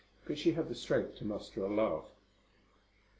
But 0.25 0.39
she 0.39 0.53
had 0.53 0.67
the 0.67 0.73
strength 0.73 1.17
to 1.17 1.25
muster 1.25 1.63
a 1.63 1.71
laugh. 1.71 2.09